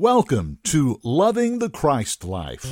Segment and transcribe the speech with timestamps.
[0.00, 2.64] Welcome to Loving the Christ Life.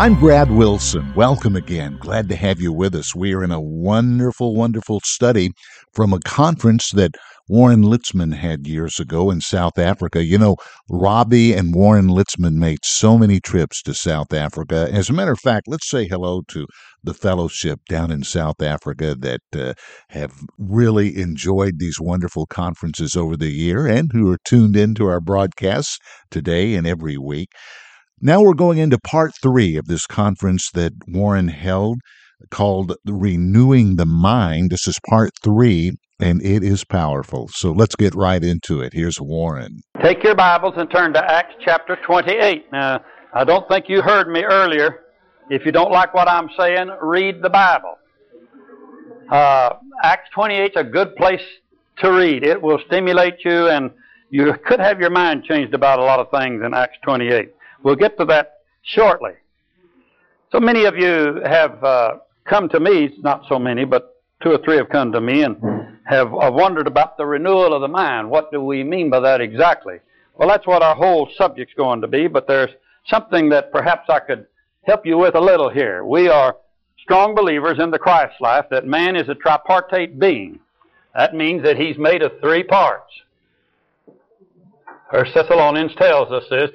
[0.00, 1.14] I'm Brad Wilson.
[1.14, 1.96] Welcome again.
[2.00, 3.14] Glad to have you with us.
[3.14, 5.52] We are in a wonderful, wonderful study
[5.92, 7.12] from a conference that
[7.48, 10.24] Warren Litzman had years ago in South Africa.
[10.24, 10.56] You know,
[10.90, 14.88] Robbie and Warren Litzman made so many trips to South Africa.
[14.90, 16.66] As a matter of fact, let's say hello to
[17.04, 19.74] the fellowship down in South Africa that uh,
[20.08, 25.20] have really enjoyed these wonderful conferences over the year and who are tuned into our
[25.20, 25.98] broadcasts
[26.30, 27.50] today and every week.
[28.20, 31.98] Now we're going into part three of this conference that Warren held
[32.50, 34.70] called Renewing the Mind.
[34.70, 37.48] This is part three, and it is powerful.
[37.48, 38.92] So let's get right into it.
[38.92, 39.82] Here's Warren.
[40.02, 42.72] Take your Bibles and turn to Acts chapter 28.
[42.72, 45.02] Now, I don't think you heard me earlier.
[45.50, 47.98] If you don't like what I'm saying, read the Bible.
[49.30, 51.42] Uh, Acts 28 is a good place
[51.98, 52.44] to read.
[52.44, 53.90] It will stimulate you, and
[54.30, 57.52] you could have your mind changed about a lot of things in Acts 28.
[57.82, 59.32] We'll get to that shortly.
[60.50, 64.58] So many of you have uh, come to me, not so many, but two or
[64.64, 65.56] three have come to me and
[66.06, 68.30] have uh, wondered about the renewal of the mind.
[68.30, 69.98] What do we mean by that exactly?
[70.36, 72.70] Well, that's what our whole subject's going to be, but there's
[73.06, 74.46] something that perhaps I could
[74.84, 76.04] help you with a little here.
[76.04, 76.56] We are
[77.02, 80.60] strong believers in the Christ life that man is a tripartite being.
[81.14, 83.12] That means that he's made of three parts.
[85.10, 86.70] First Thessalonians tells us this.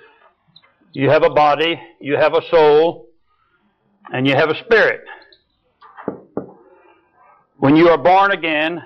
[0.94, 3.08] You have a body, you have a soul,
[4.12, 5.02] and you have a spirit.
[7.58, 8.82] When you are born again,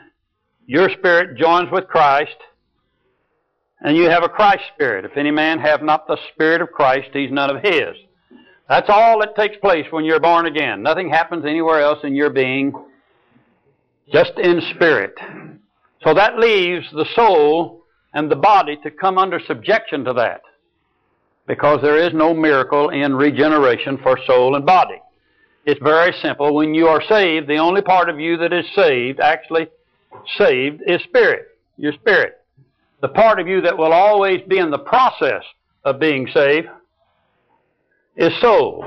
[0.65, 2.35] your spirit joins with Christ,
[3.81, 5.05] and you have a Christ spirit.
[5.05, 7.95] If any man have not the spirit of Christ, he's none of his.
[8.67, 10.81] That's all that takes place when you're born again.
[10.81, 12.73] Nothing happens anywhere else in your being,
[14.11, 15.13] just in spirit.
[16.03, 20.41] So that leaves the soul and the body to come under subjection to that.
[21.47, 24.99] Because there is no miracle in regeneration for soul and body.
[25.65, 26.55] It's very simple.
[26.55, 29.67] When you are saved, the only part of you that is saved, actually
[30.37, 31.47] saved, is spirit.
[31.77, 32.41] Your spirit.
[33.01, 35.43] The part of you that will always be in the process
[35.83, 36.67] of being saved
[38.15, 38.85] is soul.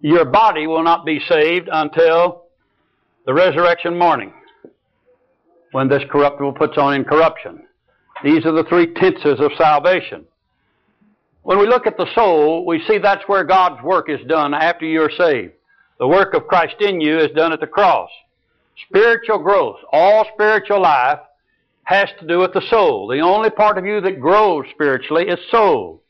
[0.00, 2.44] Your body will not be saved until
[3.24, 4.32] the resurrection morning,
[5.72, 7.66] when this corruptible puts on incorruption.
[8.22, 10.24] These are the three tenses of salvation.
[11.42, 14.84] When we look at the soul, we see that's where God's work is done after
[14.84, 15.54] you're saved.
[15.98, 18.10] The work of Christ in you is done at the cross.
[18.88, 21.20] Spiritual growth, all spiritual life,
[21.84, 23.08] has to do with the soul.
[23.08, 26.02] The only part of you that grows spiritually is soul.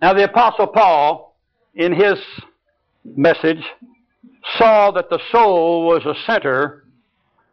[0.00, 1.36] Now, the Apostle Paul,
[1.74, 2.18] in his
[3.04, 3.64] message,
[4.56, 6.84] saw that the soul was a center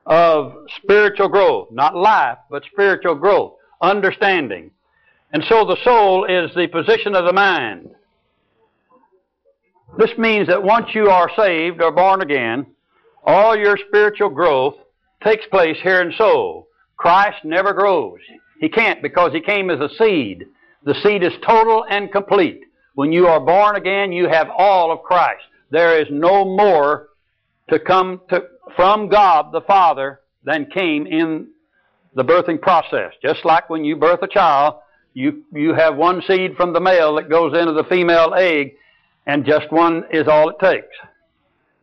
[0.06, 1.70] of spiritual growth.
[1.72, 4.72] Not life, but spiritual growth, understanding.
[5.32, 7.90] And so the soul is the position of the mind.
[9.98, 12.68] This means that once you are saved or born again,
[13.26, 14.76] all your spiritual growth
[15.24, 16.68] takes place here in soul.
[16.98, 18.20] Christ never grows.
[18.60, 20.46] He can't because he came as a seed.
[20.84, 22.62] The seed is total and complete.
[22.96, 25.44] When you are born again, you have all of Christ.
[25.72, 27.10] There is no more
[27.70, 28.44] to come to,
[28.76, 31.48] from God the Father than came in
[32.16, 33.14] the birthing process.
[33.22, 34.76] Just like when you birth a child,
[35.14, 38.74] you, you have one seed from the male that goes into the female egg,
[39.26, 40.96] and just one is all it takes.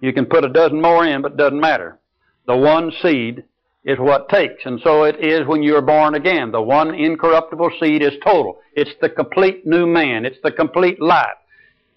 [0.00, 1.98] You can put a dozen more in, but it doesn't matter.
[2.46, 3.44] The one seed
[3.84, 4.64] is what takes.
[4.64, 6.50] And so it is when you are born again.
[6.52, 8.60] The one incorruptible seed is total.
[8.74, 10.24] It's the complete new man.
[10.24, 11.36] It's the complete life.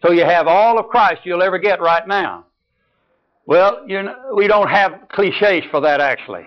[0.02, 2.46] So you have all of Christ you'll ever get right now.
[3.46, 3.86] Well,
[4.36, 6.46] we don't have cliches for that actually.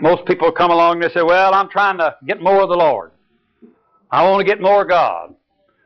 [0.00, 2.76] Most people come along and they say, well, I'm trying to get more of the
[2.76, 3.12] Lord.
[4.10, 5.34] I want to get more God.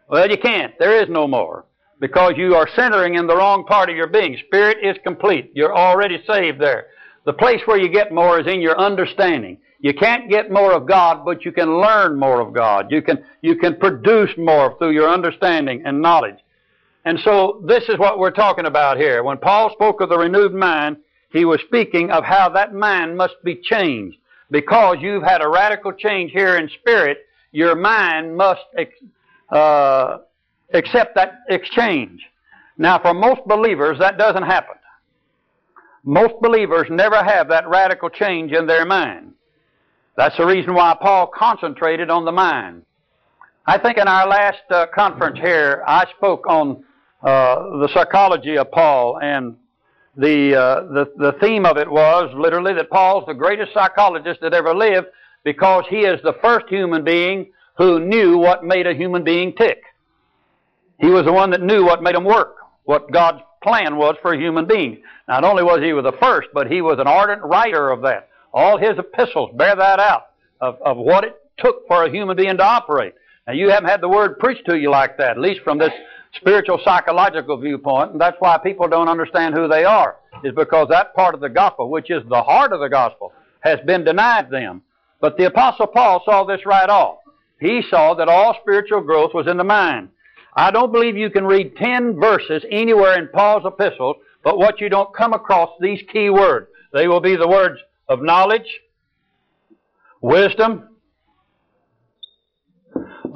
[0.09, 0.75] Well, you can't.
[0.79, 1.65] There is no more.
[2.01, 4.37] Because you are centering in the wrong part of your being.
[4.47, 5.53] Spirit is complete.
[5.55, 6.87] You're already saved there.
[7.27, 9.59] The place where you get more is in your understanding.
[9.81, 12.91] You can't get more of God, but you can learn more of God.
[12.91, 16.39] You can, you can produce more through your understanding and knowledge.
[17.05, 19.23] And so this is what we're talking about here.
[19.23, 20.99] When Paul spoke of the renewed mind,
[21.33, 24.19] he was speaking of how that mind must be changed.
[24.51, 27.19] Because you've had a radical change here in spirit,
[27.53, 28.61] your mind must
[29.51, 30.19] uh,
[30.73, 32.21] accept that exchange.
[32.79, 34.77] Now, for most believers, that doesn't happen.
[36.03, 39.35] Most believers never have that radical change in their mind.
[40.17, 42.83] That's the reason why Paul concentrated on the mind.
[43.67, 46.85] I think in our last uh, conference here, I spoke on
[47.23, 49.57] uh, the psychology of Paul, and
[50.17, 54.55] the, uh, the the theme of it was literally that Paul's the greatest psychologist that
[54.55, 55.07] ever lived
[55.45, 59.83] because he is the first human being who knew what made a human being tick.
[61.01, 64.35] He was the one that knew what made them work, what God's plan was for
[64.35, 65.03] a human being.
[65.29, 68.29] Not only was he the first, but he was an ardent writer of that.
[68.53, 70.31] All his epistles bear that out
[70.61, 73.15] of, of what it took for a human being to operate.
[73.47, 75.93] Now, you haven't had the word preached to you like that, at least from this
[76.37, 81.15] spiritual psychological viewpoint, and that's why people don't understand who they are, is because that
[81.15, 84.83] part of the gospel, which is the heart of the gospel, has been denied them.
[85.21, 87.19] But the Apostle Paul saw this right off.
[87.61, 90.09] He saw that all spiritual growth was in the mind.
[90.55, 94.89] I don't believe you can read 10 verses anywhere in Paul's epistles, but what you
[94.89, 96.67] don't come across these key words.
[96.93, 98.81] They will be the words of knowledge,
[100.21, 100.89] wisdom,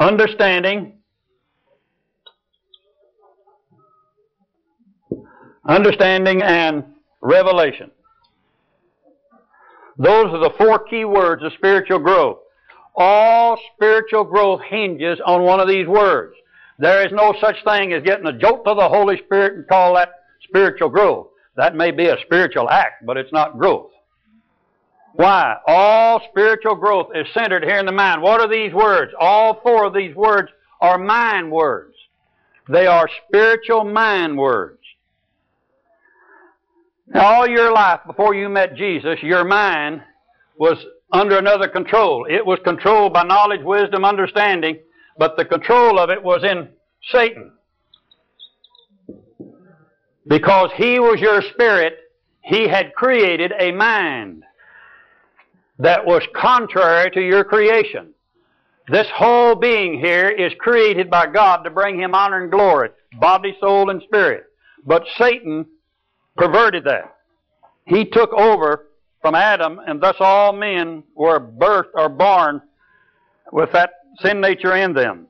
[0.01, 0.99] understanding,
[5.67, 6.85] understanding and
[7.21, 7.91] revelation.
[9.97, 12.39] Those are the four key words of spiritual growth.
[12.97, 16.35] All spiritual growth hinges on one of these words.
[16.79, 19.95] There is no such thing as getting a jolt of the Holy Spirit and call
[19.95, 20.11] that
[20.43, 21.29] spiritual growth.
[21.57, 23.91] That may be a spiritual act, but it's not growth.
[25.13, 25.57] Why?
[25.67, 28.21] All spiritual growth is centered here in the mind.
[28.21, 29.13] What are these words?
[29.19, 30.51] All four of these words
[30.81, 31.95] are mind words.
[32.69, 34.81] They are spiritual mind words.
[37.07, 40.03] Now, all your life before you met Jesus, your mind
[40.57, 40.79] was
[41.13, 42.27] under another control.
[42.29, 44.79] It was controlled by knowledge, wisdom, understanding,
[45.19, 46.69] but the control of it was in
[47.11, 47.53] Satan.
[50.27, 51.95] Because he was your spirit,
[52.41, 54.45] he had created a mind
[55.79, 58.15] that was contrary to your creation.
[58.89, 63.57] This whole being here is created by God to bring him honor and glory, body,
[63.61, 64.45] soul, and spirit.
[64.87, 65.67] But Satan
[66.37, 67.17] perverted that.
[67.87, 68.87] He took over
[69.23, 72.61] from Adam, and thus all men were birthed or born
[73.53, 73.91] with that
[74.21, 75.27] sin nature in them.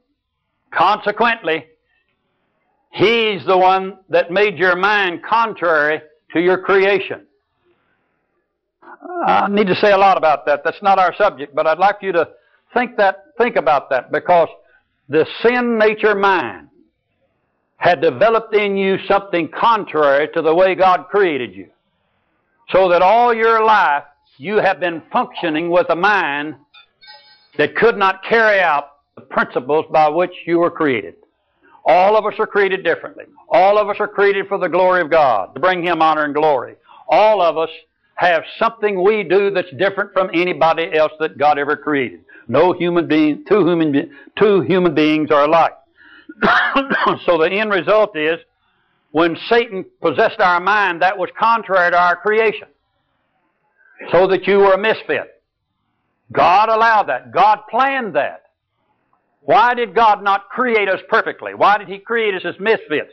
[0.73, 1.67] Consequently,
[2.91, 6.01] he's the one that made your mind contrary
[6.33, 7.27] to your creation.
[9.27, 10.63] I need to say a lot about that.
[10.65, 12.29] That's not our subject, but I'd like you to
[12.73, 14.49] think that think about that because
[15.09, 16.69] the sin nature mind
[17.77, 21.69] had developed in you something contrary to the way God created you.
[22.71, 24.05] So that all your life
[24.39, 26.57] you have been functioning with a mind
[27.59, 31.15] that could not carry out the principles by which you were created.
[31.85, 33.25] All of us are created differently.
[33.49, 36.35] All of us are created for the glory of God, to bring Him honor and
[36.35, 36.77] glory.
[37.09, 37.69] All of us
[38.17, 42.25] have something we do that's different from anybody else that God ever created.
[42.49, 45.75] No human being, two human, two human beings are alike.
[47.27, 48.39] so the end result is,
[49.11, 52.69] when Satan possessed our mind, that was contrary to our creation.
[54.11, 55.34] So that you were a misfit.
[56.35, 57.33] God allowed that.
[57.33, 58.43] God planned that.
[59.41, 61.55] Why did God not create us perfectly?
[61.55, 63.13] Why did He create us as misfits?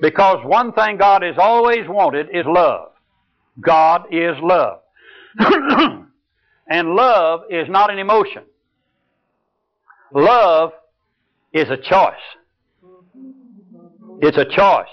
[0.00, 2.92] Because one thing God has always wanted is love.
[3.60, 4.80] God is love.
[6.68, 8.42] and love is not an emotion.
[10.12, 10.72] Love
[11.52, 12.14] is a choice.
[14.22, 14.86] It's a choice.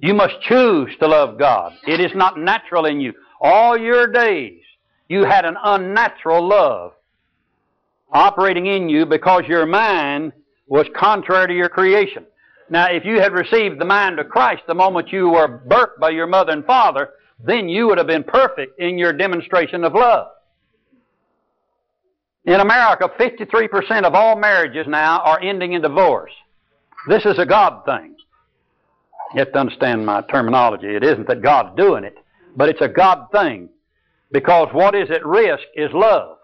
[0.00, 1.72] You must choose to love God.
[1.86, 3.12] It is not natural in you.
[3.40, 4.62] All your days,
[5.08, 6.92] you had an unnatural love
[8.12, 10.32] operating in you because your mind
[10.66, 12.24] was contrary to your creation.
[12.70, 16.10] Now, if you had received the mind of Christ the moment you were birthed by
[16.10, 17.10] your mother and father,
[17.42, 20.28] then you would have been perfect in your demonstration of love.
[22.44, 26.32] In America, 53% of all marriages now are ending in divorce.
[27.08, 28.14] This is a God thing.
[29.34, 30.88] You have to understand my terminology.
[30.88, 32.16] It isn't that God's doing it,
[32.56, 33.68] but it's a God thing.
[34.30, 36.38] Because what is at risk is love.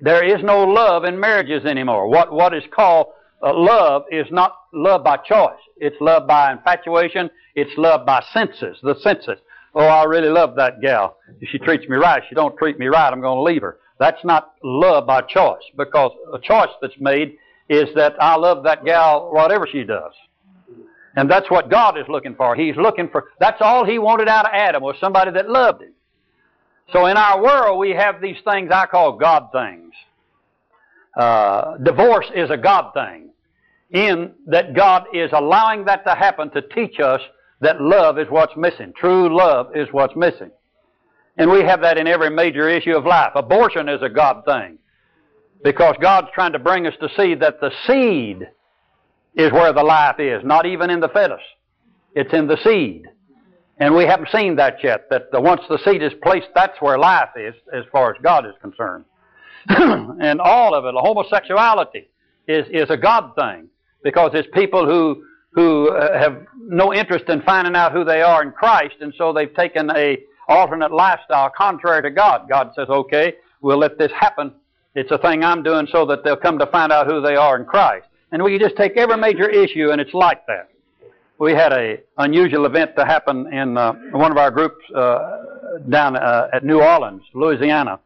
[0.00, 2.08] There is no love in marriages anymore.
[2.08, 3.08] What, what is called
[3.42, 5.58] uh, love is not love by choice.
[5.76, 7.30] It's love by infatuation.
[7.54, 9.38] It's love by senses, the senses.
[9.74, 11.18] Oh, I really love that gal.
[11.40, 13.78] If she treats me right, she don't treat me right, I'm going to leave her.
[13.98, 17.36] That's not love by choice because a choice that's made
[17.68, 20.12] is that I love that gal whatever she does.
[21.16, 22.54] And that's what God is looking for.
[22.54, 25.92] He's looking for, that's all He wanted out of Adam was somebody that loved Him.
[26.92, 29.92] So in our world, we have these things I call God things.
[31.16, 33.30] Uh, divorce is a God thing,
[33.90, 37.20] in that God is allowing that to happen to teach us
[37.60, 38.92] that love is what's missing.
[38.96, 40.50] True love is what's missing.
[41.36, 43.32] And we have that in every major issue of life.
[43.34, 44.78] Abortion is a God thing.
[45.62, 48.48] Because God's trying to bring us to see that the seed
[49.34, 51.40] is where the life is, not even in the fetus.
[52.14, 53.06] It's in the seed.
[53.80, 56.98] And we haven't seen that yet, that the, once the seed is placed, that's where
[56.98, 59.04] life is, as far as God is concerned.
[59.68, 62.08] and all of it, homosexuality,
[62.48, 63.68] is, is a God thing
[64.02, 68.42] because it's people who who uh, have no interest in finding out who they are
[68.42, 72.48] in Christ, and so they've taken a alternate lifestyle contrary to God.
[72.48, 74.52] God says, "Okay, we'll let this happen.
[74.94, 77.56] It's a thing I'm doing so that they'll come to find out who they are
[77.56, 80.68] in Christ." And we just take every major issue, and it's like that.
[81.38, 85.18] We had a unusual event to happen in uh, one of our groups uh,
[85.88, 88.00] down uh, at New Orleans, Louisiana.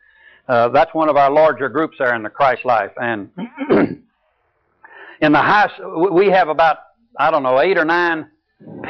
[0.48, 3.30] Uh, that's one of our larger groups there in the Christ life, and
[3.70, 5.70] in the high,
[6.10, 6.78] we have about
[7.18, 8.30] I don't know eight or nine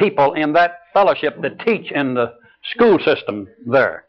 [0.01, 2.35] people in that fellowship that teach in the
[2.75, 4.07] school system there.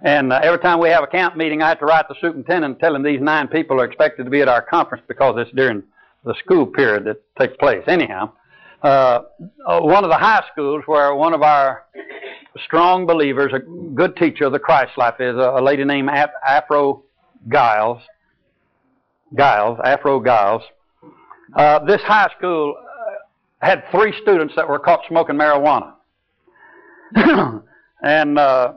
[0.00, 2.64] And uh, every time we have a camp meeting, I have to write the superintendent
[2.64, 5.54] and tell him these nine people are expected to be at our conference because it's
[5.54, 5.82] during
[6.24, 7.82] the school period that takes place.
[7.86, 8.32] Anyhow,
[8.82, 9.22] uh,
[9.66, 11.84] uh one of the high schools where one of our
[12.64, 13.60] strong believers, a
[13.94, 17.02] good teacher of the Christ life, is a, a lady named Afro
[17.48, 18.02] Giles.
[19.36, 20.62] Giles, Afro Giles.
[21.54, 25.94] Uh, this high school uh, had three students that were caught smoking marijuana.
[28.02, 28.74] and uh,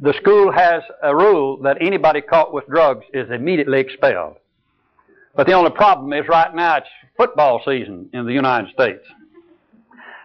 [0.00, 4.36] the school has a rule that anybody caught with drugs is immediately expelled.
[5.36, 6.86] But the only problem is right now it's
[7.16, 9.04] football season in the United States.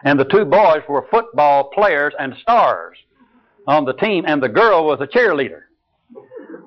[0.04, 2.98] And the two boys were football players and stars
[3.68, 5.64] on the team, and the girl was a cheerleader.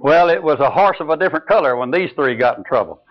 [0.00, 3.02] Well, it was a horse of a different color when these three got in trouble.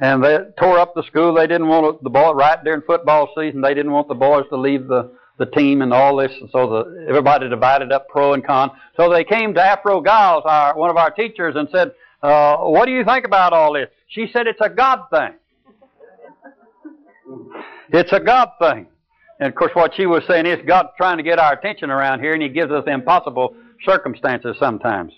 [0.00, 1.34] And they tore up the school.
[1.34, 3.60] They didn't want the boy right during football season.
[3.60, 6.32] They didn't want the boys to leave the, the team and all this.
[6.40, 8.72] And so the, everybody divided up pro and con.
[8.96, 12.86] So they came to Afro Giles, our, one of our teachers, and said, uh, "What
[12.86, 15.34] do you think about all this?" She said, "It's a God thing.
[17.90, 18.88] It's a God thing."
[19.40, 22.20] And of course, what she was saying is God's trying to get our attention around
[22.20, 25.12] here, and He gives us impossible circumstances sometimes.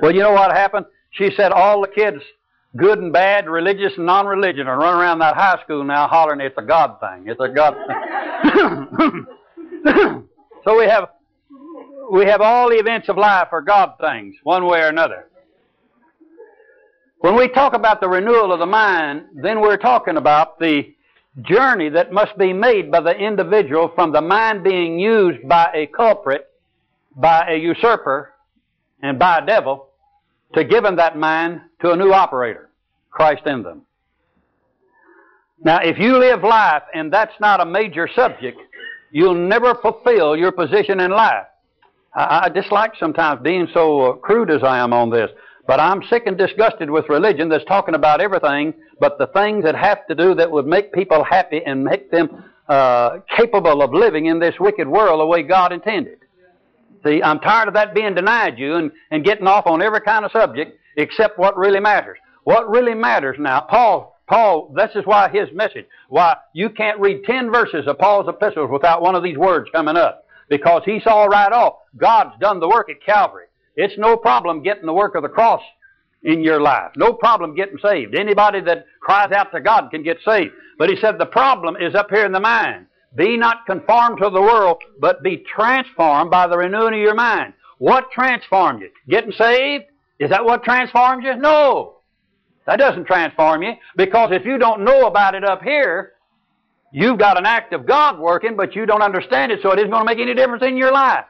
[0.00, 0.86] Well, you know what happened?
[1.10, 2.22] She said all the kids,
[2.76, 6.56] good and bad, religious and non-religious, are running around that high school now hollering, "It's
[6.56, 7.24] a God thing!
[7.26, 9.26] It's a God thing!"
[10.64, 11.08] so we have
[12.10, 15.26] we have all the events of life are God things, one way or another.
[17.20, 20.94] When we talk about the renewal of the mind, then we're talking about the
[21.40, 25.86] journey that must be made by the individual from the mind being used by a
[25.86, 26.48] culprit,
[27.16, 28.34] by a usurper,
[29.02, 29.88] and by a devil
[30.54, 32.68] to giving that mind to a new operator,
[33.10, 33.82] Christ in them.
[35.64, 38.58] Now, if you live life and that's not a major subject,
[39.10, 41.46] you'll never fulfill your position in life.
[42.14, 45.30] I, I dislike sometimes being so crude as I am on this.
[45.72, 49.74] But I'm sick and disgusted with religion that's talking about everything but the things that
[49.74, 54.26] have to do that would make people happy and make them uh, capable of living
[54.26, 56.18] in this wicked world the way God intended.
[57.06, 60.26] See, I'm tired of that being denied you and, and getting off on every kind
[60.26, 62.18] of subject except what really matters.
[62.44, 67.24] What really matters now, Paul, Paul, this is why his message, why you can't read
[67.24, 70.26] 10 verses of Paul's epistles without one of these words coming up.
[70.50, 73.46] Because he saw right off, God's done the work at Calvary.
[73.76, 75.62] It's no problem getting the work of the cross
[76.22, 76.92] in your life.
[76.96, 78.14] No problem getting saved.
[78.14, 80.52] Anybody that cries out to God can get saved.
[80.78, 82.86] But he said the problem is up here in the mind.
[83.14, 87.52] Be not conformed to the world, but be transformed by the renewing of your mind.
[87.78, 88.90] What transformed you?
[89.08, 89.84] Getting saved?
[90.18, 91.36] Is that what transformed you?
[91.36, 91.96] No.
[92.66, 93.72] That doesn't transform you.
[93.96, 96.12] Because if you don't know about it up here,
[96.92, 99.90] you've got an act of God working, but you don't understand it, so it isn't
[99.90, 101.24] going to make any difference in your life.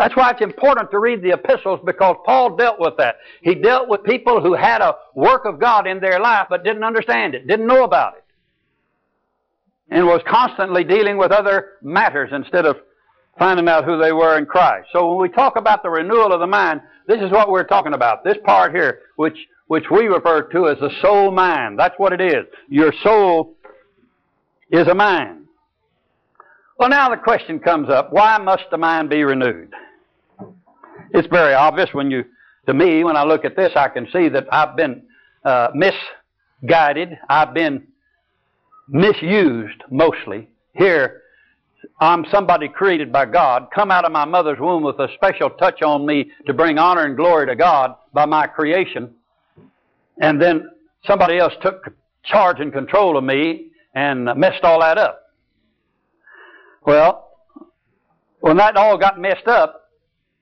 [0.00, 3.16] That's why it's important to read the epistles because Paul dealt with that.
[3.42, 6.84] He dealt with people who had a work of God in their life but didn't
[6.84, 8.24] understand it, didn't know about it,
[9.90, 12.78] and was constantly dealing with other matters instead of
[13.38, 14.88] finding out who they were in Christ.
[14.90, 17.92] So when we talk about the renewal of the mind, this is what we're talking
[17.92, 18.24] about.
[18.24, 21.78] This part here, which which we refer to as the soul mind.
[21.78, 22.46] That's what it is.
[22.70, 23.54] Your soul
[24.70, 25.44] is a mind.
[26.78, 29.74] Well, now the question comes up why must the mind be renewed?
[31.12, 32.24] It's very obvious when you,
[32.66, 35.02] to me, when I look at this, I can see that I've been
[35.44, 37.18] uh, misguided.
[37.28, 37.86] I've been
[38.88, 40.48] misused mostly.
[40.74, 41.22] Here,
[42.00, 45.82] I'm somebody created by God, come out of my mother's womb with a special touch
[45.82, 49.14] on me to bring honor and glory to God by my creation.
[50.20, 50.70] And then
[51.06, 51.92] somebody else took
[52.24, 55.30] charge and control of me and messed all that up.
[56.86, 57.28] Well,
[58.40, 59.79] when that all got messed up,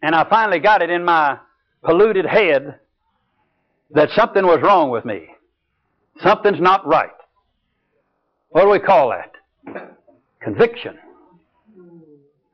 [0.02, 1.38] and I finally got it in my
[1.82, 2.78] polluted head
[3.90, 5.28] that something was wrong with me.
[6.22, 7.10] Something's not right.
[8.50, 9.32] What do we call that?
[10.40, 10.98] Conviction.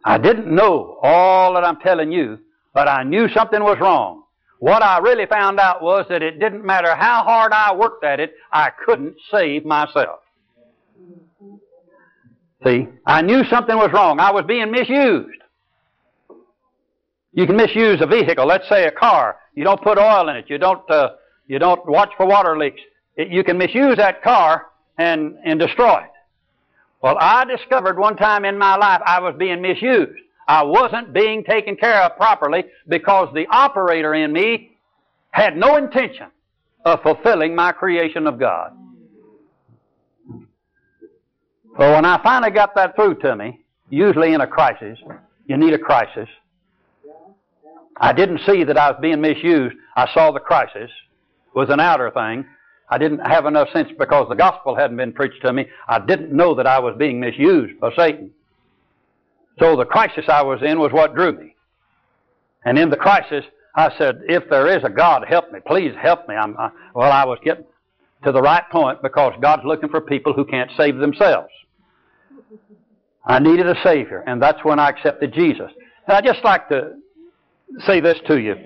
[0.05, 2.39] I didn't know all that I'm telling you,
[2.75, 4.25] but I knew something was wrong.
[4.59, 8.21] What I really found out was that it didn't matter how hard I worked at
[8.21, 10.21] it, I couldn't save myself.
[12.65, 14.21] See, I knew something was wrong.
[14.21, 15.44] I was being misused.
[17.35, 19.37] You can misuse a vehicle, let's say a car.
[19.55, 20.49] You don't put oil in it.
[20.49, 21.11] You don't, uh,
[21.49, 22.81] you don't watch for water leaks.
[23.17, 24.67] It, you can misuse that car
[24.99, 26.11] and, and destroy it.
[27.03, 30.19] Well, I discovered one time in my life I was being misused.
[30.47, 34.77] I wasn't being taken care of properly because the operator in me
[35.31, 36.29] had no intention
[36.85, 38.73] of fulfilling my creation of God.
[41.77, 43.61] So when I finally got that through to me,
[43.91, 44.99] usually in a crisis,
[45.47, 46.29] you need a crisis.
[47.97, 49.77] I didn't see that I was being misused.
[49.97, 50.91] I saw the crisis
[51.55, 52.45] was an outer thing.
[52.91, 55.67] I didn't have enough sense because the gospel hadn't been preached to me.
[55.89, 58.31] I didn't know that I was being misused by Satan.
[59.59, 61.55] So the crisis I was in was what drew me.
[62.65, 65.61] And in the crisis, I said, if there is a God, help me.
[65.67, 66.35] Please help me.
[66.35, 67.65] I, well, I was getting
[68.25, 71.51] to the right point because God's looking for people who can't save themselves.
[73.27, 75.71] I needed a Savior, and that's when I accepted Jesus.
[76.07, 76.95] And I'd just like to
[77.87, 78.57] say this to you.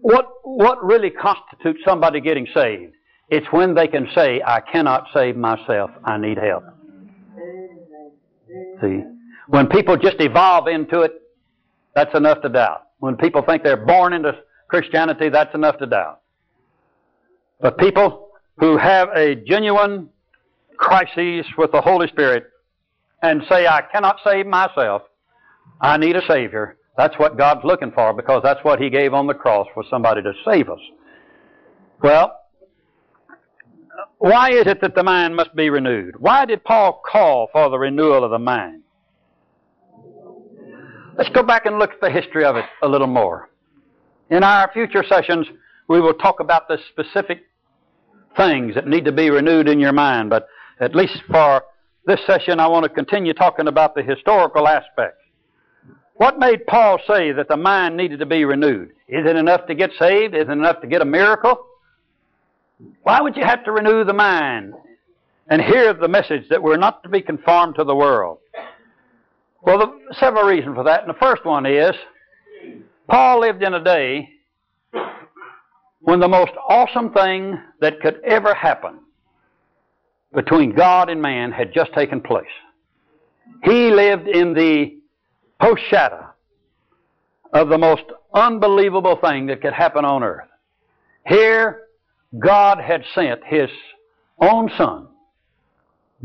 [0.00, 2.94] What, what really constitutes somebody getting saved?
[3.28, 6.64] It's when they can say, I cannot save myself, I need help.
[8.80, 9.02] See?
[9.48, 11.12] When people just evolve into it,
[11.94, 12.88] that's enough to doubt.
[12.98, 14.32] When people think they're born into
[14.68, 16.20] Christianity, that's enough to doubt.
[17.60, 20.08] But people who have a genuine
[20.76, 22.44] crisis with the Holy Spirit
[23.22, 25.02] and say, I cannot save myself,
[25.80, 29.26] I need a Savior, that's what God's looking for because that's what He gave on
[29.26, 30.80] the cross for somebody to save us.
[32.02, 32.38] Well,
[34.18, 36.16] why is it that the mind must be renewed?
[36.18, 38.82] Why did Paul call for the renewal of the mind?
[41.16, 43.50] Let's go back and look at the history of it a little more.
[44.30, 45.46] In our future sessions,
[45.88, 47.42] we will talk about the specific
[48.36, 50.46] things that need to be renewed in your mind, but
[50.80, 51.62] at least for
[52.06, 55.18] this session, I want to continue talking about the historical aspect.
[56.14, 58.90] What made Paul say that the mind needed to be renewed?
[59.08, 60.34] Is it enough to get saved?
[60.34, 61.66] Is it enough to get a miracle?
[63.02, 64.74] Why would you have to renew the mind
[65.48, 68.38] and hear the message that we're not to be conformed to the world?
[69.62, 71.00] Well, are several reasons for that.
[71.02, 71.92] And the first one is
[73.08, 74.28] Paul lived in a day
[76.00, 78.98] when the most awesome thing that could ever happen
[80.34, 82.44] between God and man had just taken place.
[83.62, 84.98] He lived in the
[85.62, 86.26] post shadow
[87.52, 90.48] of the most unbelievable thing that could happen on earth.
[91.26, 91.82] Here,
[92.38, 93.70] God had sent His
[94.40, 95.06] own Son,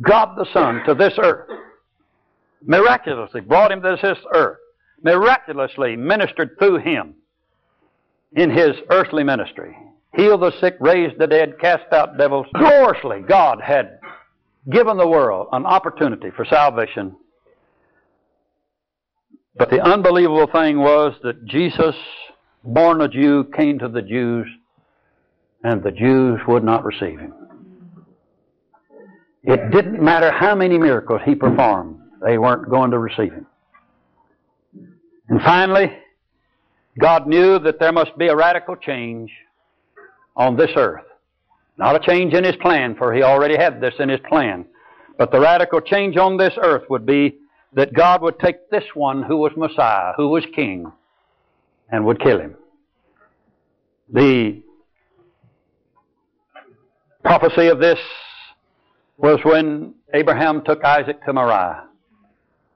[0.01, 1.49] God the Son, to this earth.
[2.63, 4.57] Miraculously brought Him to this earth.
[5.03, 7.13] Miraculously ministered through Him
[8.35, 9.77] in His earthly ministry.
[10.15, 12.47] Healed the sick, raised the dead, cast out devils.
[12.55, 13.99] Gloriously, God had
[14.71, 17.15] given the world an opportunity for salvation.
[19.57, 21.95] But the unbelievable thing was that Jesus,
[22.63, 24.47] born a Jew, came to the Jews,
[25.63, 27.33] and the Jews would not receive him.
[29.43, 33.47] It didn't matter how many miracles he performed, they weren't going to receive him.
[35.29, 35.91] And finally,
[36.99, 39.31] God knew that there must be a radical change
[40.35, 41.03] on this earth.
[41.77, 44.65] Not a change in his plan, for he already had this in his plan.
[45.17, 47.37] But the radical change on this earth would be
[47.73, 50.91] that God would take this one who was Messiah, who was king,
[51.89, 52.55] and would kill him.
[54.11, 54.61] The
[57.23, 57.99] prophecy of this
[59.17, 61.83] was when Abraham took Isaac to Moriah.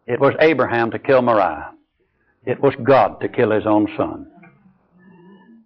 [0.08, 1.72] It was Abraham to kill Moriah.
[2.46, 4.28] It was God to kill his own son.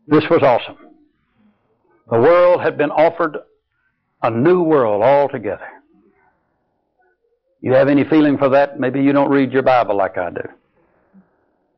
[0.07, 0.77] This was awesome.
[2.11, 3.37] The world had been offered
[4.21, 5.67] a new world altogether.
[7.65, 8.79] You have any feeling for that?
[8.79, 10.47] Maybe you don't read your Bible like I do.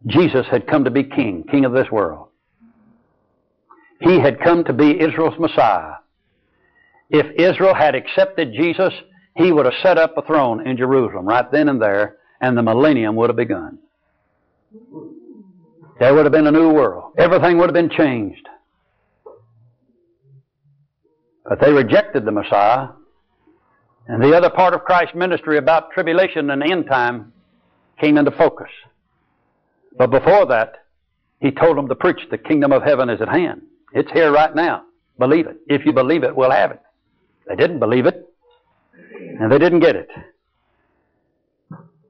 [0.05, 2.27] Jesus had come to be king, king of this world.
[4.01, 5.93] He had come to be Israel's Messiah.
[7.09, 8.93] If Israel had accepted Jesus,
[9.37, 12.63] he would have set up a throne in Jerusalem right then and there, and the
[12.63, 13.79] millennium would have begun.
[16.01, 17.13] There would have been a new world.
[17.17, 18.45] Everything would have been changed.
[21.45, 22.89] But they rejected the Messiah.
[24.07, 27.33] And the other part of Christ's ministry about tribulation and end time
[27.99, 28.69] came into focus.
[29.97, 30.85] But before that,
[31.41, 33.61] he told them to preach the kingdom of heaven is at hand.
[33.93, 34.83] It's here right now.
[35.19, 35.57] Believe it.
[35.67, 36.81] If you believe it, we'll have it.
[37.47, 38.27] They didn't believe it,
[39.39, 40.09] and they didn't get it.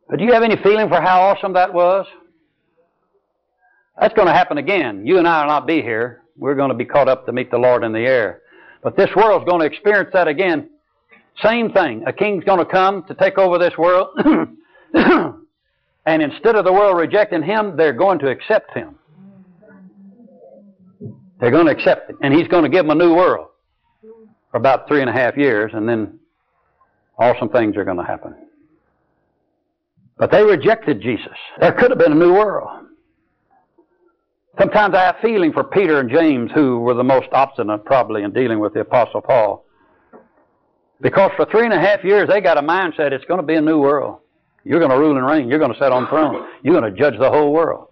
[0.09, 2.05] But do you have any feeling for how awesome that was?
[3.99, 5.05] That's going to happen again.
[5.05, 6.21] You and I will not be here.
[6.37, 8.41] We're going to be caught up to meet the Lord in the air.
[8.83, 10.69] But this world's going to experience that again.
[11.43, 12.03] Same thing.
[12.07, 14.09] A king's going to come to take over this world.
[14.93, 18.95] and instead of the world rejecting him, they're going to accept him.
[21.39, 22.17] They're going to accept him.
[22.21, 23.49] And he's going to give them a new world
[24.51, 26.19] for about three and a half years, and then
[27.19, 28.35] awesome things are going to happen.
[30.17, 31.37] But they rejected Jesus.
[31.59, 32.69] There could have been a new world.
[34.57, 38.33] Sometimes I have feeling for Peter and James, who were the most obstinate probably in
[38.33, 39.66] dealing with the Apostle Paul.
[41.01, 43.55] Because for three and a half years they got a mindset it's going to be
[43.55, 44.19] a new world.
[44.63, 45.47] You're going to rule and reign.
[45.47, 46.47] You're going to sit on the throne.
[46.63, 47.87] You're going to judge the whole world.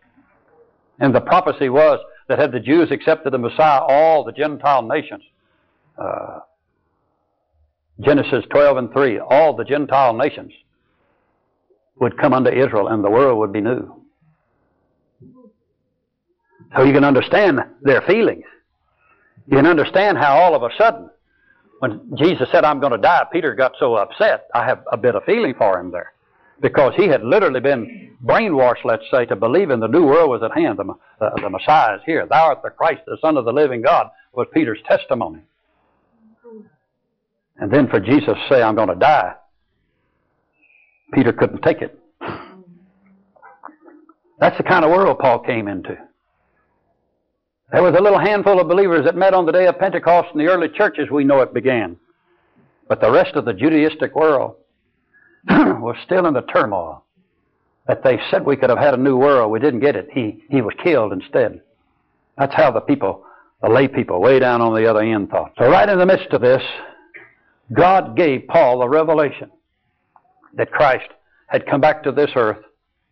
[1.00, 5.24] And the prophecy was that had the Jews accepted the Messiah, all the Gentile nations,
[5.98, 6.40] uh,
[8.02, 10.52] Genesis 12 and 3, all the Gentile nations
[12.00, 14.02] would come unto Israel and the world would be new.
[16.76, 18.44] So you can understand their feelings.
[19.48, 21.10] You can understand how all of a sudden,
[21.80, 24.48] when Jesus said, I'm going to die, Peter got so upset.
[24.54, 26.14] I have a bit of feeling for him there.
[26.62, 30.42] Because he had literally been brainwashed, let's say, to believe in the new world was
[30.42, 30.80] at hand.
[30.80, 32.26] The, uh, the Messiah is here.
[32.26, 35.42] Thou art the Christ, the Son of the living God, was Peter's testimony.
[37.58, 39.34] And then for Jesus to say, I'm going to die,
[41.14, 42.00] Peter couldn't take it.
[44.40, 45.98] That's the kind of world Paul came into.
[47.76, 50.40] There was a little handful of believers that met on the day of Pentecost in
[50.40, 51.98] the early churches we know it began.
[52.88, 54.56] But the rest of the Judaistic world
[55.50, 57.04] was still in the turmoil.
[57.86, 59.52] That they said we could have had a new world.
[59.52, 60.08] We didn't get it.
[60.14, 61.60] He, he was killed instead.
[62.38, 63.26] That's how the people,
[63.62, 65.52] the lay people, way down on the other end thought.
[65.58, 66.64] So right in the midst of this,
[67.74, 69.52] God gave Paul the revelation
[70.54, 71.10] that Christ
[71.48, 72.64] had come back to this earth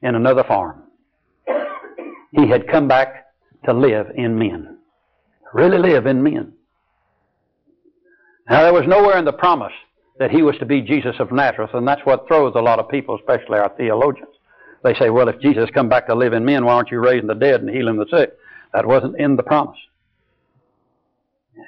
[0.02, 0.84] in another form.
[2.32, 3.22] He had come back
[3.65, 4.78] to live in men.
[5.54, 6.54] Really live in men.
[8.49, 9.73] Now, there was nowhere in the promise
[10.19, 12.89] that he was to be Jesus of Nazareth, and that's what throws a lot of
[12.89, 14.36] people, especially our theologians.
[14.84, 17.28] They say, well, if Jesus come back to live in men, why aren't you raising
[17.28, 18.34] the dead and healing the sick?
[18.73, 19.78] That wasn't in the promise.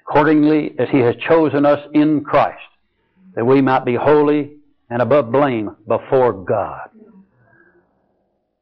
[0.07, 2.59] Accordingly, as he has chosen us in Christ,
[3.35, 4.57] that we might be holy
[4.89, 6.89] and above blame before God.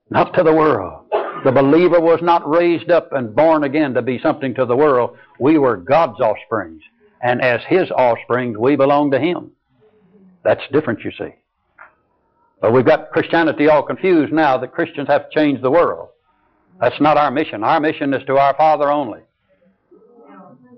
[0.10, 1.06] Not to the world.
[1.44, 5.18] The believer was not raised up and born again to be something to the world.
[5.40, 6.80] We were God's offspring.
[7.22, 9.52] And as His offspring, we belong to Him.
[10.44, 11.36] That's different, you see.
[12.62, 16.10] But we've got Christianity all confused now that Christians have to change the world.
[16.80, 17.64] That's not our mission.
[17.64, 19.22] Our mission is to our Father only.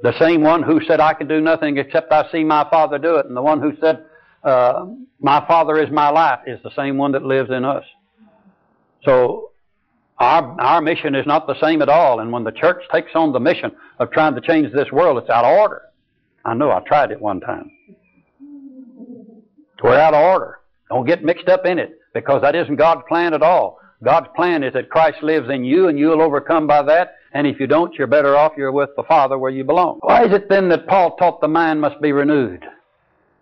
[0.01, 3.15] The same one who said, I can do nothing except I see my Father do
[3.15, 4.05] it, and the one who said,
[4.43, 4.87] uh,
[5.19, 7.83] My Father is my life, is the same one that lives in us.
[9.03, 9.51] So
[10.17, 12.19] our, our mission is not the same at all.
[12.19, 15.29] And when the church takes on the mission of trying to change this world, it's
[15.29, 15.81] out of order.
[16.43, 17.71] I know I tried it one time.
[19.85, 20.61] We're out of order.
[20.89, 23.79] Don't get mixed up in it because that isn't God's plan at all.
[24.03, 27.17] God's plan is that Christ lives in you and you'll overcome by that.
[27.33, 28.53] And if you don't, you're better off.
[28.57, 29.99] You're with the Father where you belong.
[30.01, 32.65] Why is it then that Paul taught the mind must be renewed?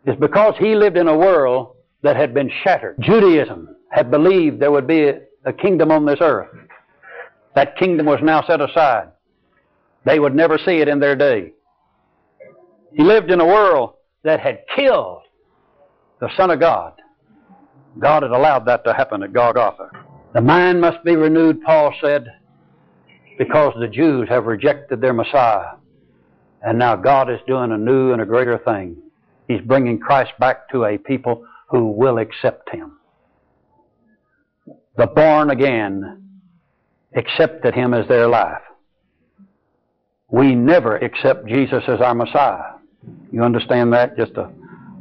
[0.05, 2.97] It's because he lived in a world that had been shattered.
[2.99, 5.13] Judaism had believed there would be
[5.45, 6.49] a kingdom on this earth.
[7.55, 9.09] That kingdom was now set aside.
[10.05, 11.53] They would never see it in their day.
[12.93, 15.21] He lived in a world that had killed
[16.19, 16.93] the Son of God.
[17.99, 19.89] God had allowed that to happen at Golgotha.
[20.33, 22.25] The mind must be renewed, Paul said,
[23.37, 25.75] because the Jews have rejected their Messiah.
[26.61, 28.97] And now God is doing a new and a greater thing.
[29.47, 32.97] He's bringing Christ back to a people who will accept Him.
[34.95, 36.21] The born again
[37.15, 38.61] accepted Him as their life.
[40.29, 42.73] We never accept Jesus as our Messiah.
[43.31, 44.17] You understand that?
[44.17, 44.51] Just a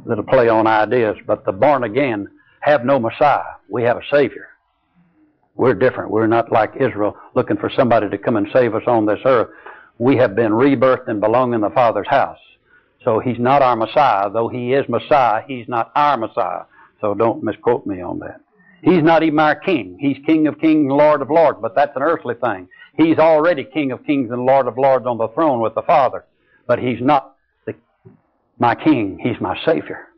[0.05, 1.15] little play on ideas.
[1.25, 2.27] But the born again
[2.61, 3.57] have no Messiah.
[3.69, 4.49] We have a Savior.
[5.55, 6.11] We're different.
[6.11, 9.49] We're not like Israel looking for somebody to come and save us on this earth.
[9.99, 12.39] We have been rebirthed and belong in the Father's house.
[13.03, 14.29] So He's not our Messiah.
[14.31, 16.63] Though He is Messiah, He's not our Messiah.
[17.01, 18.41] So don't misquote me on that.
[18.83, 19.97] He's not even our king.
[19.97, 22.67] He's King of kings and Lord of lords, but that's an earthly thing.
[22.97, 26.25] He's already King of kings and Lord of lords on the throne with the Father,
[26.67, 27.75] but He's not the,
[28.59, 29.17] my king.
[29.23, 30.09] He's my Savior.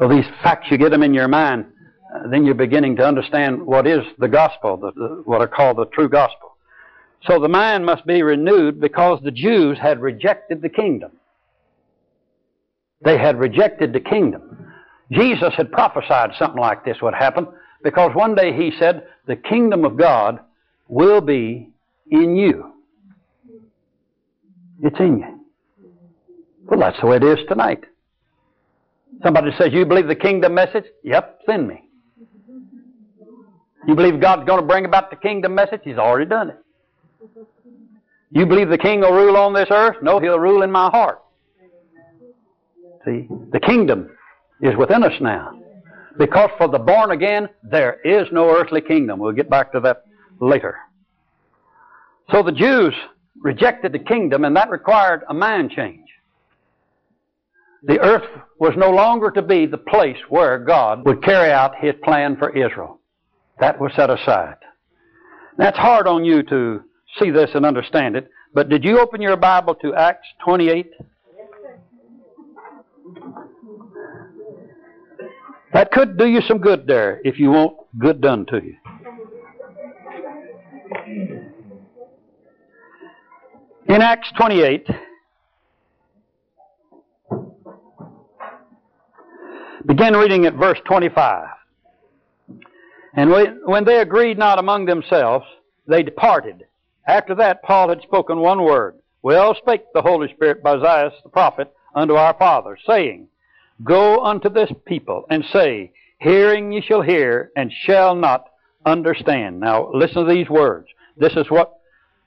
[0.00, 1.66] So these facts, you get them in your mind,
[2.14, 5.78] uh, then you're beginning to understand what is the gospel, the, the, what are called
[5.78, 6.56] the true gospel.
[7.22, 11.12] So the mind must be renewed because the Jews had rejected the kingdom.
[13.04, 14.65] They had rejected the kingdom.
[15.12, 17.46] Jesus had prophesied something like this would happen
[17.82, 20.40] because one day he said, The kingdom of God
[20.88, 21.70] will be
[22.10, 22.72] in you.
[24.82, 25.40] It's in you.
[26.64, 27.84] Well, that's the way it is tonight.
[29.22, 30.84] Somebody says, You believe the kingdom message?
[31.04, 31.82] Yep, send me.
[33.86, 35.82] You believe God's going to bring about the kingdom message?
[35.84, 36.58] He's already done it.
[38.32, 39.96] You believe the king will rule on this earth?
[40.02, 41.22] No, he'll rule in my heart.
[43.04, 44.10] See, the kingdom
[44.60, 45.60] is within us now.
[46.18, 49.18] Because for the born again, there is no earthly kingdom.
[49.18, 50.04] We'll get back to that
[50.40, 50.76] later.
[52.32, 52.94] So the Jews
[53.40, 56.08] rejected the kingdom, and that required a mind change.
[57.82, 61.94] The earth was no longer to be the place where God would carry out His
[62.02, 62.98] plan for Israel.
[63.60, 64.56] That was set aside.
[65.58, 66.82] That's hard on you to
[67.20, 70.90] see this and understand it, but did you open your Bible to Acts 28?
[75.76, 78.76] That could do you some good there if you want good done to you.
[83.86, 84.86] In Acts 28,
[89.84, 91.46] begin reading at verse 25.
[93.12, 93.30] And
[93.66, 95.44] when they agreed not among themselves,
[95.86, 96.64] they departed.
[97.06, 98.94] After that, Paul had spoken one word.
[99.20, 103.28] Well spake the Holy Spirit by Isaiah the prophet unto our fathers, saying,
[103.84, 108.46] Go unto this people and say, Hearing ye shall hear, and shall not
[108.86, 109.60] understand.
[109.60, 110.88] Now, listen to these words.
[111.16, 111.78] This is what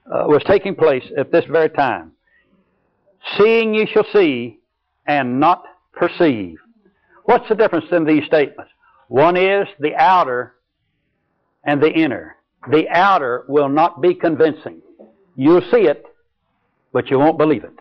[0.05, 2.11] uh, was taking place at this very time.
[3.37, 4.59] Seeing ye shall see
[5.07, 6.57] and not perceive.
[7.25, 8.71] What's the difference in these statements?
[9.07, 10.55] One is the outer
[11.63, 12.37] and the inner.
[12.71, 14.81] The outer will not be convincing.
[15.35, 16.05] You'll see it,
[16.93, 17.73] but you won't believe it.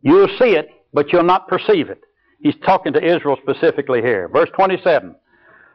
[0.00, 2.02] You'll see it, but you'll not perceive it.
[2.40, 4.28] He's talking to Israel specifically here.
[4.28, 5.14] Verse 27.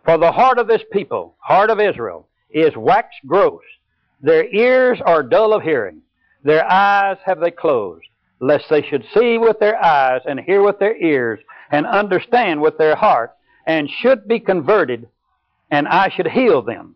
[0.06, 3.62] For the heart of this people, heart of Israel, is waxed gross
[4.22, 6.02] their ears are dull of hearing.
[6.44, 8.08] Their eyes have they closed,
[8.40, 11.40] lest they should see with their eyes and hear with their ears
[11.72, 15.08] and understand with their heart and should be converted
[15.70, 16.96] and I should heal them.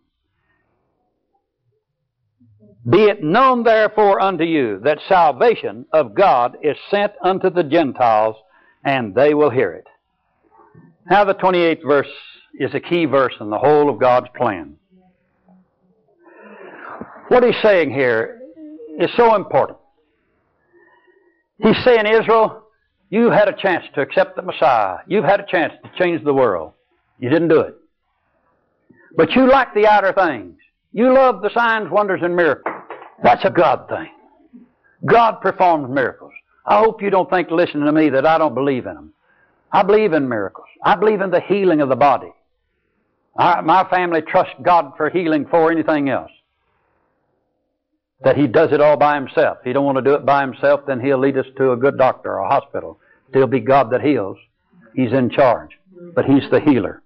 [2.89, 8.35] Be it known therefore unto you that salvation of God is sent unto the Gentiles
[8.83, 9.85] and they will hear it.
[11.09, 12.07] Now the 28th verse
[12.59, 14.75] is a key verse in the whole of God's plan.
[17.27, 18.41] What he's saying here
[18.99, 19.77] is so important.
[21.61, 22.63] He's saying, Israel,
[23.09, 24.97] you had a chance to accept the Messiah.
[25.07, 26.73] You've had a chance to change the world.
[27.19, 27.75] You didn't do it.
[29.15, 30.55] But you like the outer things.
[30.91, 32.70] You love the signs, wonders, and miracles.
[33.23, 34.09] That's a God thing.
[35.05, 36.33] God performs miracles.
[36.65, 39.13] I hope you don't think, listening to me, that I don't believe in them.
[39.71, 40.67] I believe in miracles.
[40.83, 42.31] I believe in the healing of the body.
[43.37, 46.31] I, my family trusts God for healing for anything else
[48.23, 49.57] that he does it all by himself.
[49.63, 51.97] He don't want to do it by himself, then he'll lead us to a good
[51.97, 52.99] doctor or a hospital.
[53.33, 54.37] It'll be God that heals.
[54.95, 55.71] He's in charge.
[56.13, 57.01] But he's the healer.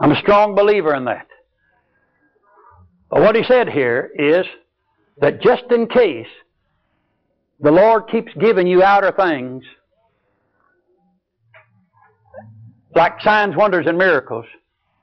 [0.00, 1.26] I'm a strong believer in that.
[3.10, 4.46] But what he said here is
[5.20, 6.26] that just in case
[7.60, 9.64] the Lord keeps giving you outer things,
[12.94, 14.46] like signs, wonders, and miracles,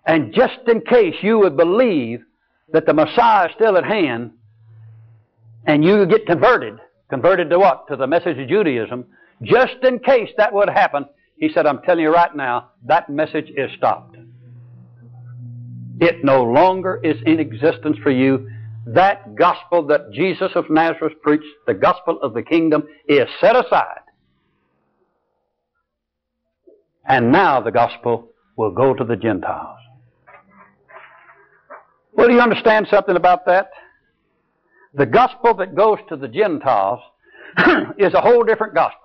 [0.06, 2.22] and just in case you would believe
[2.74, 4.32] that the Messiah is still at hand,
[5.66, 7.88] and you get converted, converted to what?
[7.88, 9.06] To the message of Judaism,
[9.44, 11.06] just in case that would happen,
[11.38, 14.18] he said, I'm telling you right now, that message is stopped.
[16.00, 18.50] It no longer is in existence for you.
[18.94, 24.02] That gospel that Jesus of Nazareth preached, the gospel of the kingdom, is set aside.
[27.06, 29.78] And now the gospel will go to the Gentiles.
[32.14, 33.70] Well, do you understand something about that?
[34.94, 37.00] The gospel that goes to the Gentiles
[37.98, 39.02] is a whole different gospel.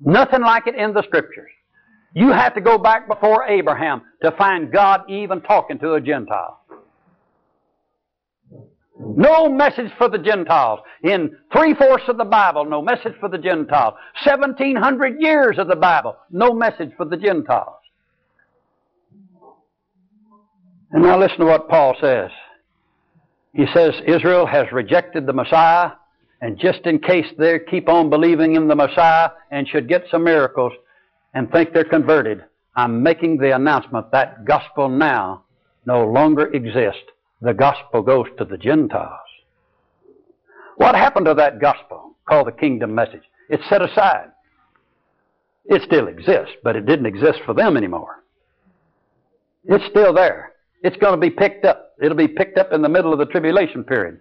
[0.00, 1.50] Nothing like it in the Scriptures.
[2.14, 6.60] You have to go back before Abraham to find God even talking to a Gentile.
[8.98, 10.80] No message for the Gentiles.
[11.04, 13.94] In three fourths of the Bible, no message for the Gentiles.
[14.24, 17.76] 1700 years of the Bible, no message for the Gentiles.
[20.90, 22.30] And now listen to what Paul says.
[23.52, 25.92] He says Israel has rejected the Messiah,
[26.40, 30.24] and just in case they keep on believing in the Messiah and should get some
[30.24, 30.72] miracles
[31.34, 35.44] and think they're converted, I'm making the announcement that gospel now
[35.86, 37.10] no longer exists.
[37.40, 39.20] The gospel goes to the Gentiles.
[40.76, 43.22] What happened to that gospel called the kingdom message?
[43.48, 44.30] It's set aside.
[45.66, 48.22] It still exists, but it didn't exist for them anymore.
[49.64, 50.52] It's still there.
[50.82, 51.92] It's going to be picked up.
[52.00, 54.20] It'll be picked up in the middle of the tribulation period.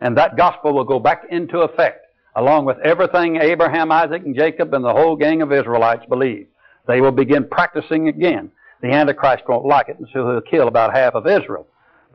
[0.00, 4.72] And that gospel will go back into effect along with everything Abraham, Isaac, and Jacob
[4.74, 6.48] and the whole gang of Israelites believed.
[6.86, 8.50] They will begin practicing again.
[8.82, 11.66] The Antichrist won't like it, and so he'll kill about half of Israel.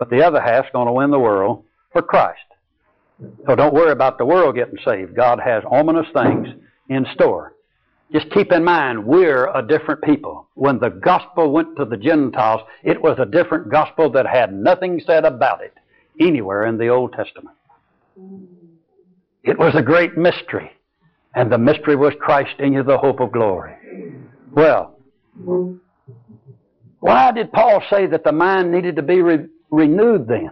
[0.01, 2.39] But the other half's going to win the world for Christ.
[3.45, 5.15] So don't worry about the world getting saved.
[5.15, 6.47] God has ominous things
[6.89, 7.53] in store.
[8.11, 10.47] Just keep in mind, we're a different people.
[10.55, 14.99] When the gospel went to the Gentiles, it was a different gospel that had nothing
[15.05, 15.75] said about it
[16.19, 17.55] anywhere in the Old Testament.
[19.43, 20.71] It was a great mystery,
[21.35, 23.75] and the mystery was Christ in you, the hope of glory.
[24.51, 24.97] Well,
[27.01, 30.51] why did Paul say that the mind needed to be re- renewed then?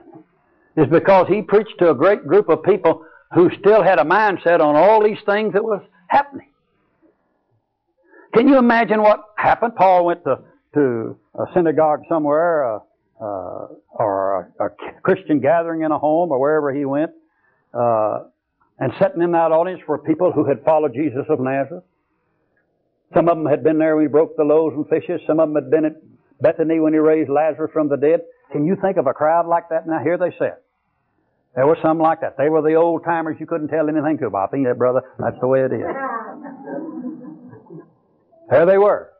[0.75, 3.03] Is because he preached to a great group of people
[3.33, 6.47] who still had a mindset on all these things that was happening.
[8.33, 9.75] Can you imagine what happened?
[9.75, 10.39] Paul went to,
[10.75, 12.79] to a synagogue somewhere, uh,
[13.21, 14.69] uh, or a, a,
[15.01, 17.11] Christian gathering in a home, or wherever he went,
[17.73, 18.23] uh,
[18.79, 21.83] and sitting in that audience were people who had followed Jesus of Nazareth.
[23.13, 25.19] Some of them had been there when he broke the loaves and fishes.
[25.27, 25.95] Some of them had been at
[26.39, 28.21] Bethany when he raised Lazarus from the dead.
[28.51, 29.87] Can you think of a crowd like that?
[29.87, 30.63] Now here they sit.
[31.55, 32.37] There were some like that.
[32.37, 34.49] They were the old timers you couldn't tell anything to about.
[34.49, 35.81] I think that, brother, that's the way it is.
[38.49, 39.11] There they were.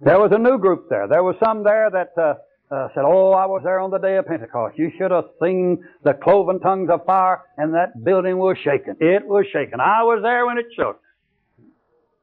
[0.00, 1.08] There was a new group there.
[1.08, 2.34] There was some there that uh,
[2.74, 4.76] uh, said, Oh, I was there on the day of Pentecost.
[4.78, 8.96] You should have seen the cloven tongues of fire, and that building was shaking.
[9.00, 9.80] It was shaking.
[9.80, 11.00] I was there when it shook.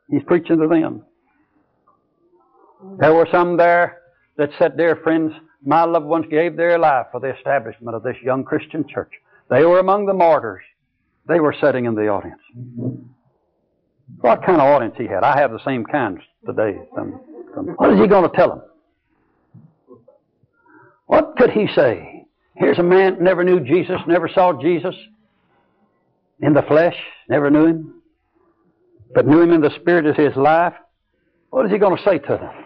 [0.10, 1.04] He's preaching to them.
[3.00, 4.03] There were some there
[4.38, 5.34] that said, Dear friends,
[5.66, 9.12] my loved ones gave their life for the establishment of this young Christian church.
[9.50, 10.64] They were among the martyrs.
[11.28, 12.42] They were sitting in the audience.
[14.20, 15.24] What kind of audience he had?
[15.24, 16.80] I have the same kind today.
[17.78, 18.62] What is he going to tell them?
[21.06, 22.26] What could he say?
[22.56, 24.96] Here's a man never knew Jesus, never saw Jesus
[26.42, 26.96] in the flesh,
[27.30, 28.02] never knew him,
[29.14, 30.74] but knew him in the spirit of his life.
[31.50, 32.63] What is he going to say to them?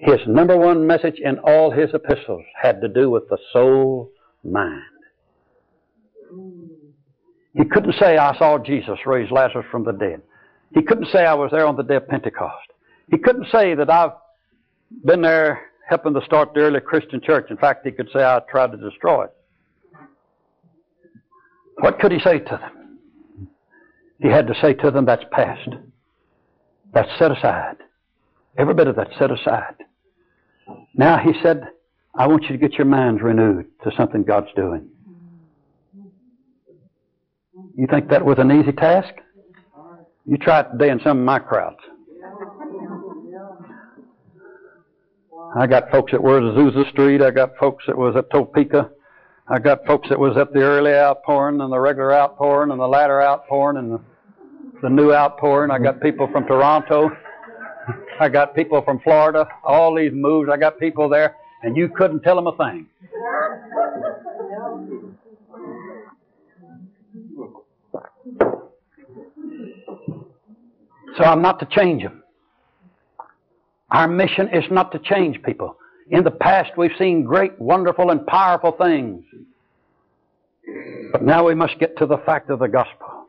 [0.00, 4.10] His number one message in all his epistles had to do with the soul
[4.44, 4.82] mind.
[7.54, 10.22] He couldn't say, I saw Jesus raise Lazarus from the dead.
[10.74, 12.68] He couldn't say, I was there on the day of Pentecost.
[13.10, 14.12] He couldn't say that I've
[15.04, 17.46] been there helping to start the early Christian church.
[17.50, 19.34] In fact, he could say, I tried to destroy it.
[21.78, 23.48] What could he say to them?
[24.20, 25.68] He had to say to them, that's past.
[26.92, 27.76] That's set aside.
[28.58, 29.76] Every bit of that set aside.
[30.94, 31.68] Now, he said,
[32.14, 34.88] I want you to get your minds renewed to something God's doing.
[37.76, 39.14] You think that was an easy task?
[40.26, 41.78] You try it today in some of my crowds.
[45.56, 47.22] I got folks that were at Azusa Street.
[47.22, 48.90] I got folks that was at Topeka.
[49.46, 52.88] I got folks that was at the early outpouring and the regular outpouring and the
[52.88, 54.00] latter outpouring and the,
[54.82, 55.70] the new outpouring.
[55.70, 57.10] I got people from Toronto.
[58.20, 59.48] I got people from Florida.
[59.64, 60.50] All these moves.
[60.52, 62.86] I got people there, and you couldn't tell them a thing.
[71.16, 72.22] So I'm not to change them.
[73.90, 75.76] Our mission is not to change people.
[76.10, 79.24] In the past, we've seen great, wonderful, and powerful things.
[81.12, 83.26] But now we must get to the fact of the gospel.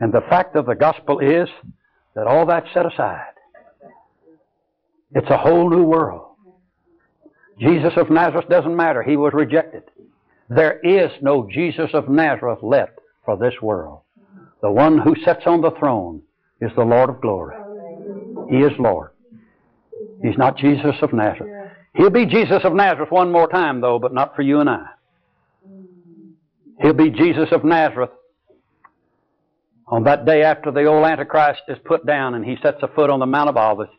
[0.00, 1.48] And the fact of the gospel is
[2.14, 3.35] that all that's set aside.
[5.16, 6.36] It's a whole new world.
[7.58, 9.02] Jesus of Nazareth doesn't matter.
[9.02, 9.84] He was rejected.
[10.50, 14.00] There is no Jesus of Nazareth left for this world.
[14.60, 16.20] The one who sits on the throne
[16.60, 17.56] is the Lord of glory.
[18.50, 19.12] He is Lord.
[20.22, 21.72] He's not Jesus of Nazareth.
[21.94, 24.84] He'll be Jesus of Nazareth one more time, though, but not for you and I.
[26.82, 28.10] He'll be Jesus of Nazareth
[29.86, 33.08] on that day after the old Antichrist is put down and he sets a foot
[33.08, 33.90] on the Mount of Olives,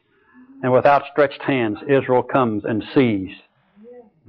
[0.64, 3.30] and with outstretched hands, Israel comes and sees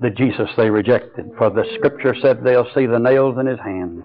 [0.01, 1.31] the Jesus they rejected.
[1.37, 4.05] For the scripture said they'll see the nails in his hands.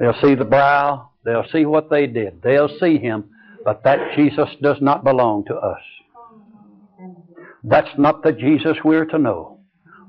[0.00, 1.10] They'll see the brow.
[1.24, 2.42] They'll see what they did.
[2.42, 3.30] They'll see him.
[3.64, 5.80] But that Jesus does not belong to us.
[7.62, 9.58] That's not the Jesus we're to know.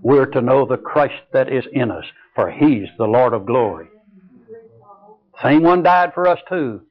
[0.01, 2.03] We're to know the Christ that is in us,
[2.35, 3.87] for He's the Lord of glory.
[5.41, 6.81] Same one died for us too.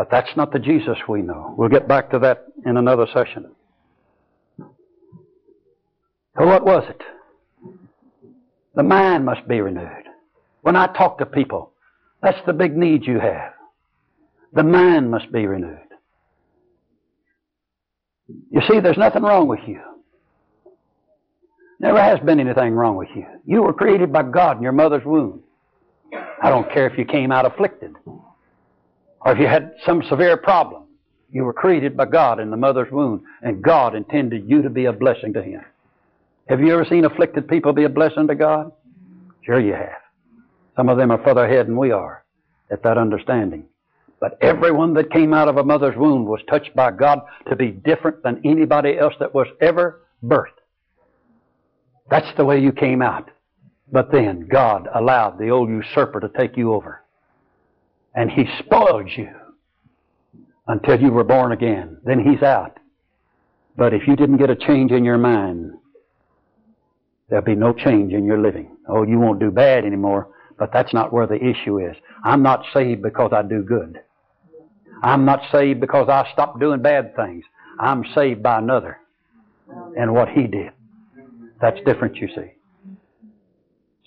[0.00, 1.54] But that's not the Jesus we know.
[1.58, 3.50] We'll get back to that in another session.
[4.58, 7.02] So what was it?
[8.74, 10.04] The mind must be renewed.
[10.62, 11.72] When I talk to people,
[12.22, 13.52] that's the big need you have.
[14.54, 15.76] The mind must be renewed.
[18.50, 19.82] You see, there's nothing wrong with you.
[21.78, 23.26] Never has been anything wrong with you.
[23.44, 25.42] You were created by God in your mother's womb.
[26.42, 27.96] I don't care if you came out afflicted
[29.20, 30.84] or if you had some severe problem.
[31.32, 34.86] You were created by God in the mother's womb, and God intended you to be
[34.86, 35.64] a blessing to Him.
[36.48, 38.72] Have you ever seen afflicted people be a blessing to God?
[39.42, 40.00] Sure you have.
[40.74, 42.24] Some of them are further ahead than we are
[42.70, 43.64] at that understanding.
[44.20, 47.70] But everyone that came out of a mother's womb was touched by God to be
[47.70, 50.58] different than anybody else that was ever birthed.
[52.10, 53.30] That's the way you came out.
[53.92, 57.02] But then God allowed the old usurper to take you over.
[58.14, 59.30] And he spoiled you
[60.66, 61.98] until you were born again.
[62.04, 62.78] Then he's out.
[63.76, 65.72] But if you didn't get a change in your mind,
[67.28, 68.76] there'll be no change in your living.
[68.88, 71.96] Oh, you won't do bad anymore, but that's not where the issue is.
[72.24, 74.00] I'm not saved because I do good.
[75.02, 77.44] I'm not saved because I stopped doing bad things.
[77.78, 78.98] I'm saved by another
[79.96, 80.72] and what he did.
[81.60, 82.52] That's different, you see.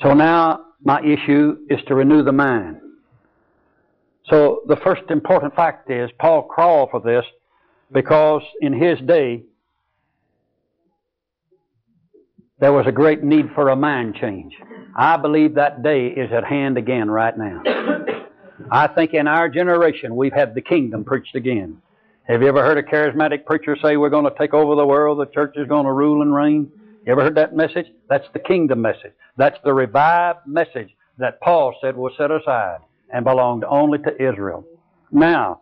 [0.02, 2.78] So now my issue is to renew the mind.
[4.30, 7.26] So the first important fact is Paul crawled for this
[7.92, 9.44] because in his day
[12.60, 14.54] there was a great need for a mind change.
[14.96, 17.62] I believe that day is at hand again right now.
[18.72, 21.82] I think in our generation we've had the kingdom preached again.
[22.26, 25.20] Have you ever heard a charismatic preacher say we're going to take over the world,
[25.20, 26.72] the church is going to rule and reign?
[27.06, 27.88] You ever heard that message?
[28.08, 29.12] That's the kingdom message.
[29.36, 32.80] That's the revived message that Paul said was set aside
[33.14, 34.66] and belonged only to Israel.
[35.12, 35.62] Now,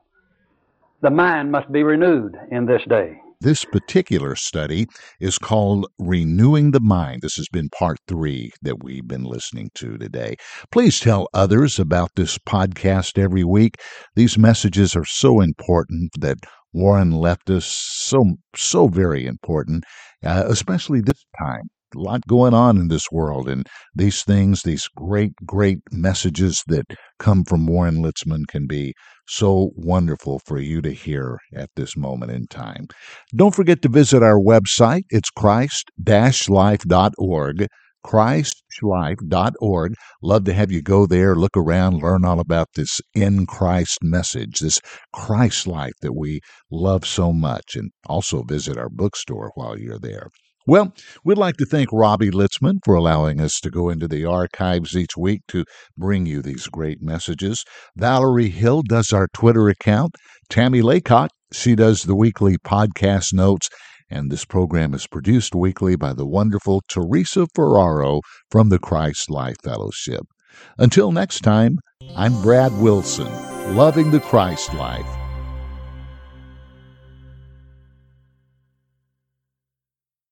[1.02, 3.20] the mind must be renewed in this day.
[3.42, 4.86] This particular study
[5.20, 7.22] is called Renewing the Mind.
[7.24, 10.36] This has been part three that we've been listening to today.
[10.72, 13.78] Please tell others about this podcast every week.
[14.16, 16.38] These messages are so important that
[16.72, 19.86] Warren left us so, so very important,
[20.24, 25.34] uh, especially this time lot going on in this world, and these things, these great,
[25.46, 26.86] great messages that
[27.20, 28.94] come from Warren Litzman can be
[29.28, 32.88] so wonderful for you to hear at this moment in time.
[33.36, 35.04] Don't forget to visit our website.
[35.10, 37.68] It's christ-life.org
[38.06, 39.94] christlife.org.
[40.22, 44.60] Love to have you go there, look around, learn all about this in Christ message,
[44.60, 44.82] this
[45.14, 50.30] Christ life that we love so much, and also visit our bookstore while you're there.
[50.68, 50.94] Well,
[51.24, 55.18] we'd like to thank Robbie Litzman for allowing us to go into the archives each
[55.18, 55.66] week to
[55.98, 57.64] bring you these great messages.
[57.96, 60.16] Valerie Hill does our Twitter account.
[60.50, 63.70] Tammy Laycott, she does the weekly podcast notes.
[64.10, 69.56] And this program is produced weekly by the wonderful Teresa Ferraro from the Christ Life
[69.64, 70.24] Fellowship.
[70.78, 71.78] Until next time,
[72.16, 73.32] I'm Brad Wilson,
[73.76, 75.21] loving the Christ life.